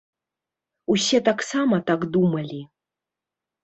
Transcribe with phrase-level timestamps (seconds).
[0.95, 2.61] Усе таксама так думалі.